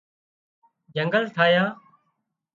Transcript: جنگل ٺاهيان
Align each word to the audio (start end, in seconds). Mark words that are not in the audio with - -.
جنگل 0.95 1.23
ٺاهيان 1.35 1.69